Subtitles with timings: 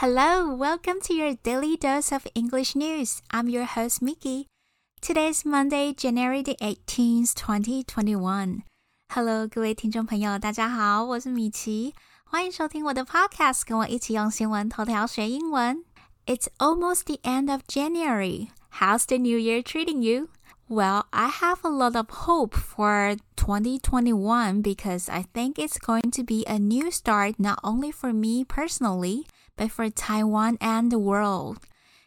[0.00, 3.20] Hello, welcome to your daily dose of English news.
[3.32, 4.46] I'm your host Mickey.
[5.00, 8.62] Today is Monday, January the 18th, 2021.
[9.12, 11.94] Hello，各位听众朋友，大家好，我是米奇，
[12.24, 15.84] 欢迎收听我的 Podcast，跟我一起用新闻头条学英文。
[16.26, 18.48] It's almost the end of January.
[18.78, 20.28] How's the new year treating you?
[20.68, 26.22] Well, I have a lot of hope for 2021 because I think it's going to
[26.22, 29.26] be a new start not only for me personally,
[29.57, 31.59] but for Taiwan and the world.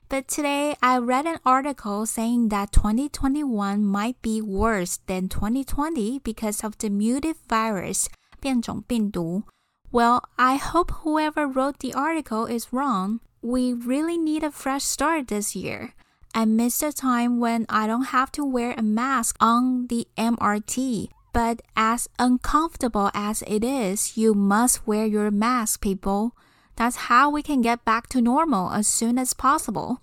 [0.09, 6.63] But today I read an article saying that 2021 might be worse than 2020 because
[6.63, 8.09] of the mutant virus,
[8.41, 9.45] 变种病毒.
[9.91, 13.21] Well, I hope whoever wrote the article is wrong.
[13.43, 15.95] We really need a fresh start this year.
[16.35, 21.09] I miss a time when I don't have to wear a mask on the MRT.
[21.33, 26.37] But as uncomfortable as it is, you must wear your mask, people.
[26.76, 30.02] That's how we can get back to normal as soon as possible.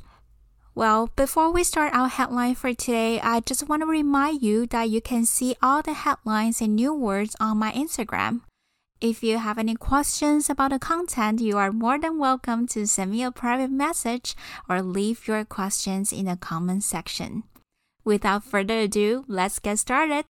[0.74, 4.88] Well, before we start our headline for today, I just want to remind you that
[4.88, 8.42] you can see all the headlines and new words on my Instagram.
[9.00, 13.10] If you have any questions about the content, you are more than welcome to send
[13.12, 14.36] me a private message
[14.68, 17.44] or leave your questions in the comment section.
[18.04, 20.24] Without further ado, let's get started.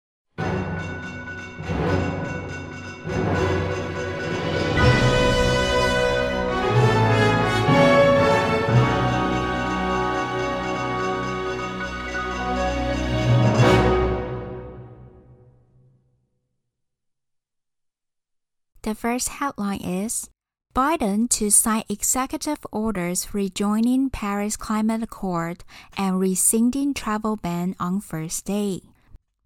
[18.86, 20.28] The first headline is
[20.74, 25.58] Biden to sign executive orders rejoining Paris Climate Accord
[25.96, 28.82] and rescinding travel ban on first day.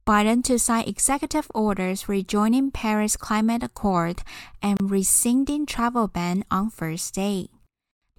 [0.06, 4.22] Biden to sign executive orders rejoining Paris Climate Accord
[4.62, 7.48] and rescinding travel ban on first day.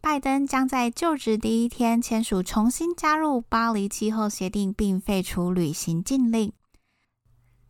[0.01, 6.51] 拜登将在就职第一天签署重新加入巴黎气候协定，并废除旅行禁令。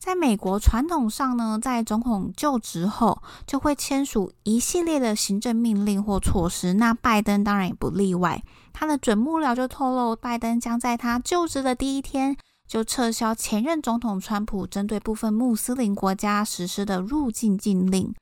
[0.05, 6.75] 在美国传统上呢，在总统就职后就会签署一系列的行政命令或措施。
[6.75, 8.43] 那拜登当然也不例外。
[8.73, 12.37] 他的准幕僚就透露，拜登将在他就职的第一天
[12.67, 18.13] 就撤销前任总统川普针对部分穆斯林国家实施的入境禁令。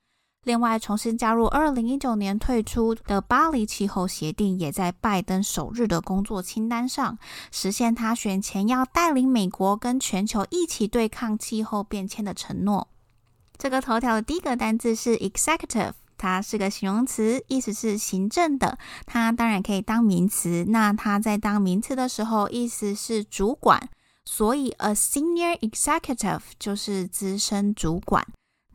[0.45, 7.19] 另外，重新加入二零一九年退出的巴黎气候协定，也在拜登首日的工作清单上，
[7.53, 12.89] 实现他选前要带领美国跟全球一起对抗气候变迁的承诺。
[13.59, 18.79] 这个头条的第一个单字是 executive，它是个形容词，意思是行政的。
[19.05, 23.91] 它当然可以当名词，那它在当名词的时候，意思是主管，
[24.25, 28.27] 所以 a senior executive 就是资深主管。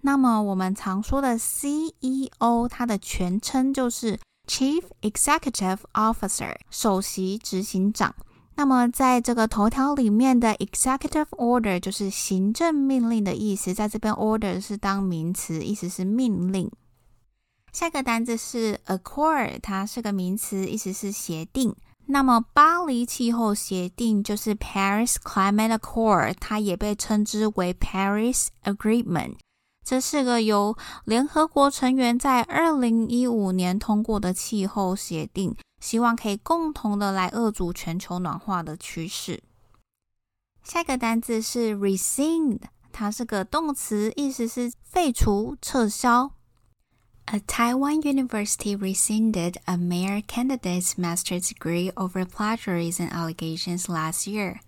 [0.06, 8.14] 那么我们常说的 CEO，它的全称就是 Chief Executive Officer，首席执行长。
[8.56, 16.72] 那么在这个头条里面的 Executive Order 就是行政命令的意思，在这边 Order 是当名词，意思是命令。
[17.74, 21.76] 下一个单字是 Accord，它是个名词，意思是协定。
[22.06, 29.38] 那么巴黎气候协定就是 Paris Climate Accord，它也被称之为 Paris Agreement。
[29.86, 30.76] 这是个由
[31.06, 39.44] 联合国成员在二零一五年通过的气候协定，希望可以共同的来遏阻全球暖化的趋势。
[40.64, 46.32] 下一个单字是 rescind，它是个动词，意思是废除、撤销。
[47.26, 54.62] A Taiwan university rescinded a male candidate's master's degree over plagiarism allegations last year.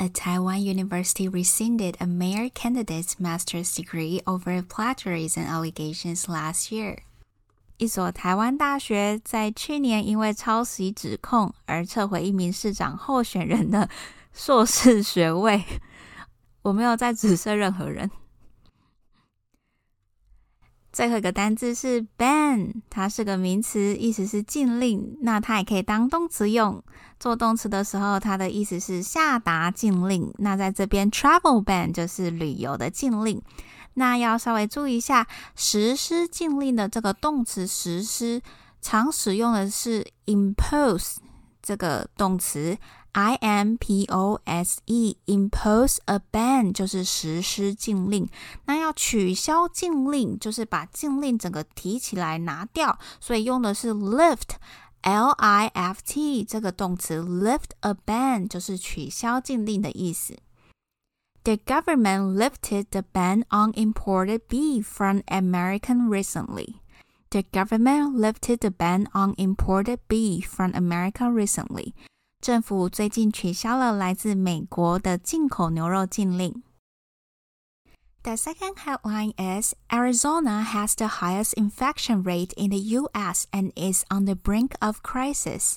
[0.00, 7.00] a Taiwan university rescinded a male candidate's master's degree over plagiarism allegations last year.
[7.76, 13.90] 一所台湾大学在去年因为抄袭指控而撤回一名市长候选人的
[14.32, 15.62] 硕士学位。
[16.62, 18.10] 我没有在指责任何人。
[20.95, 25.17] 最后一个单字是 ban，它是个名词，意思是禁令。
[25.23, 26.81] 那它也可以当动词用，
[27.19, 30.33] 做动词的时候，它的意思是下达禁令。
[30.37, 33.41] 那在这边，travel ban 就是旅游的禁令。
[33.95, 38.41] 那要稍微注意一下，实施禁令的这个动词实施，
[38.81, 41.17] 常使用的是 impose
[41.61, 42.77] 这个动词。
[43.14, 48.28] I M P O S E impose a ban 就是实施禁令，
[48.66, 54.56] 那要取消禁令就是把禁令整个提起来拿掉，所以用的是 lift
[55.02, 60.38] L I F T 这个动词 lift a ban 就是取消禁令的意思。
[61.42, 66.74] The government lifted the ban on imported beef from American recently.
[67.30, 71.94] The government lifted the ban on imported beef from America recently.
[72.44, 76.62] 政府最近取消了来自美国的进口牛肉禁令。
[78.22, 83.46] The second headline is Arizona has the highest infection rate in the U.S.
[83.50, 85.76] and is on the brink of crisis.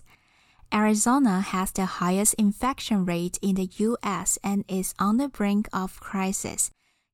[0.70, 4.38] Arizona has the highest infection rate in the U.S.
[4.42, 6.68] and is on the brink of crisis.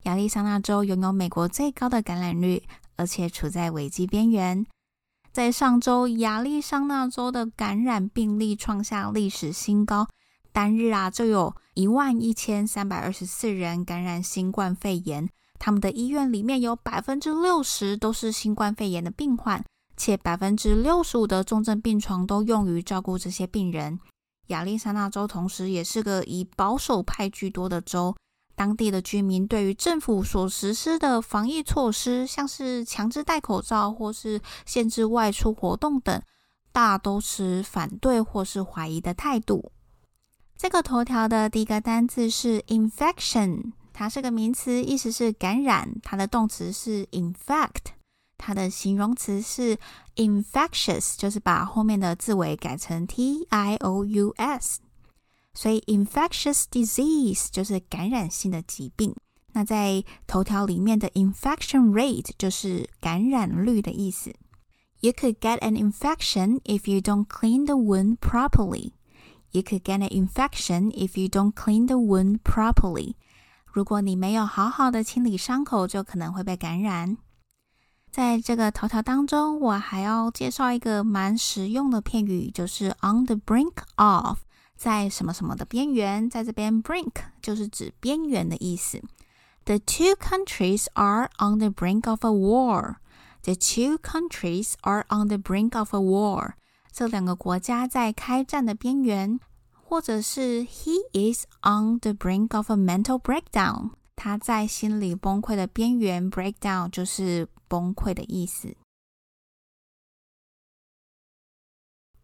[0.03, 2.63] 亚利桑那州拥有美国最高的感染率，
[2.95, 4.65] 而且处在危机边缘。
[5.34, 10.06] 在上周，亚利桑那州的感染病例创下历史新高，
[10.52, 15.28] 单日啊就有一万一千三百二十四人感染新冠肺炎。
[15.58, 19.64] 他们的医院里面有百分之六十都是新冠肺炎的病患，
[19.96, 23.98] 且百分之六十五的重症病床都用于照顾这些病人。
[24.48, 28.14] 亚利桑那州同时也是个以保守派居多的州。
[28.56, 36.22] 当地的居民对于政府所实施的防疫措施，像是强制戴口罩或是限制外出活动等，
[36.72, 39.72] 大都持反对或是怀疑的态度。
[40.56, 45.92] 这个头条的第一个单字是 infection，它是个名词，意思是感染。
[46.02, 47.92] 它的动词是 infect，
[48.38, 49.76] 它的形容词是
[50.14, 54.80] infectious，就是把后面的字尾改成 t i o u s。
[55.54, 59.14] 所以，infectious disease 就是感染性的疾病。
[59.52, 64.34] 那在头条里面的 infection rate 就是感染率的意思。
[65.00, 68.92] You could get an infection if you don't clean the wound properly.
[69.52, 73.14] You could get an infection if you don't clean the wound properly.
[73.66, 77.18] 如果你没有好好的清理伤口，就可能会被感染。
[78.10, 84.38] 在这个头条当中，我还要介绍一个蛮实用的片语，就是 on the brink of。
[84.75, 89.01] 在什么什么的边缘，在这边 brink 就是指边缘的意思。
[89.65, 92.95] The two countries are on the brink of a war.
[93.43, 96.53] The two countries are on the brink of a war.
[96.91, 99.39] 这两个国家在开战的边缘，
[99.73, 103.91] 或者是 He is on the brink of a mental breakdown.
[104.15, 108.75] 他在心理崩溃的边缘，breakdown 就是崩溃的意思。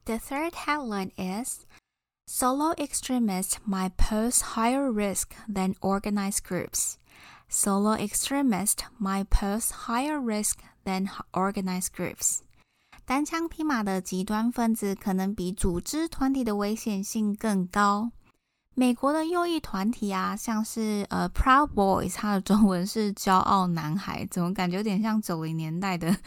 [0.05, 1.65] The third headline is
[2.29, 6.95] Solo extremists might pose higher risk than organized groups.
[7.47, 12.39] Solo extremists might pose higher risk than organized groups.
[13.05, 18.11] 单枪匹马的极端分子可能比组织团体的危险性更高。
[18.73, 26.17] 美国的右翼团体啊，像是呃 Proud Boys，它的中文是骄傲男孩，怎么感觉有点像九零年代的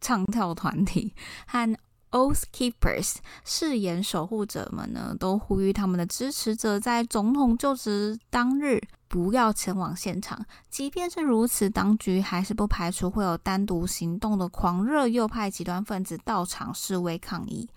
[0.00, 1.14] 唱跳团体
[1.46, 1.76] 和
[2.11, 10.45] Oath Keepers 誓言守护者们呢，都呼吁他们的支持者在总统就职当日不要前往现场。
[10.69, 17.67] 即便是如此，当局还是不排除会有单独行动的狂热右派极端分子到场示威抗议。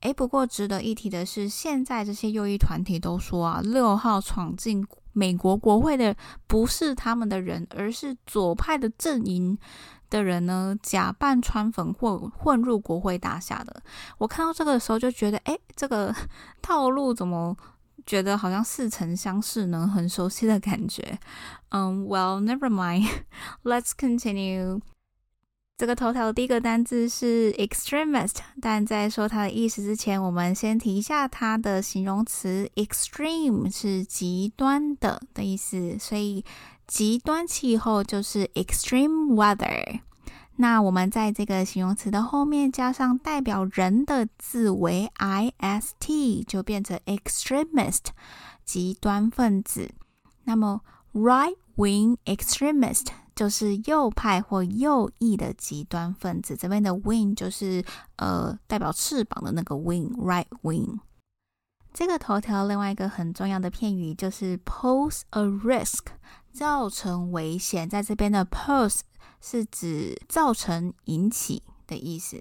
[0.00, 6.14] 诶，不过值得一提的是，现在这些右翼团体都说啊，六号闯进美国国会的
[6.46, 9.58] 不是他们的人，而是左派的阵营。
[10.14, 13.82] 的人呢，假扮川粉混混入国会大厦的。
[14.18, 16.14] 我看到这个的时候就觉得，哎，这个
[16.62, 17.56] 套路怎么
[18.06, 19.90] 觉得好像似曾相识呢？
[19.92, 21.18] 很熟悉的感觉。
[21.70, 23.08] 嗯，Well, never mind.
[23.64, 24.80] Let's continue.
[25.76, 36.44] 这个头条的第一个单字是 extremist，但在说它的意思之前，我们先提一下它的形容词 extreme 是极端的的意思，所以。
[36.86, 40.00] 极端气候就是 extreme weather。
[40.56, 45.94] 那我们在这个形容词的后面加上代表人的字为 ist，
[46.46, 48.08] 就变成 extremist，
[48.66, 49.94] 极端分子。
[50.44, 50.82] 那么
[51.14, 56.56] right wing extremist 就是右派或右翼的极端分子。
[56.56, 57.84] 这边的 wing 就是
[58.16, 60.98] 呃代表翅膀的那个 wing，right wing。
[61.92, 66.06] 这个头条另外一个很重要的片语就是 pose a risk。
[66.52, 69.00] 造成危险，在这边的 pose
[69.40, 72.40] 是指造成、引起的意思。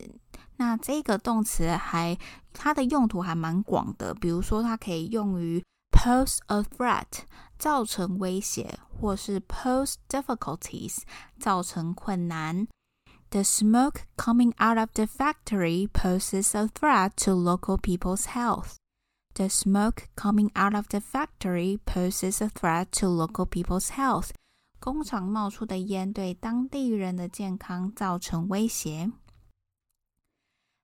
[0.57, 2.15] 那这个动词还
[2.53, 7.25] 它的用途还蛮广的，比如说它可以用于 pose a threat
[7.58, 11.02] 造成威胁，或是 pose difficulties
[11.38, 12.68] 造成困难。
[13.30, 18.76] The smoke coming out of the factory poses a threat to local people's health.
[19.35, 24.30] The smoke coming out of the factory poses a threat to local people's health.
[24.80, 29.11] 工厂冒出的烟对当地人的健康造成威胁。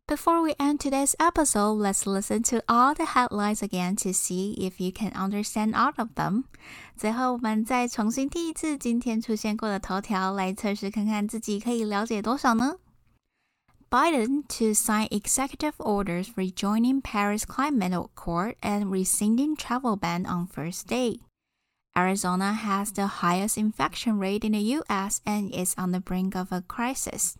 [0.08, 4.78] Before we end today's episode, let's listen to all the headlines again to see if
[4.78, 6.44] you can understand all of them.
[6.94, 12.76] 最后，我们再重新听一次今天出现过的头条，来测试看看自己可以了解多少呢？
[13.88, 20.86] Biden to sign executive orders rejoining Paris Climate Accord and rescinding travel ban on first
[20.86, 21.20] day.
[21.96, 26.52] Arizona has the highest infection rate in the US and is on the brink of
[26.52, 27.36] a crisis.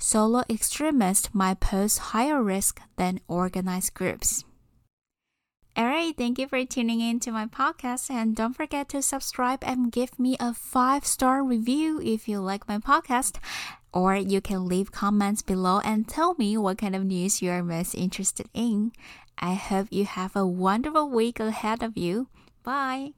[0.00, 4.44] Solo extremists might pose higher risk than organized groups.
[5.78, 9.92] Alright, thank you for tuning in to my podcast and don't forget to subscribe and
[9.92, 13.36] give me a 5 star review if you like my podcast
[13.92, 17.62] or you can leave comments below and tell me what kind of news you are
[17.62, 18.92] most interested in.
[19.38, 22.28] I hope you have a wonderful week ahead of you.
[22.62, 23.12] Bye.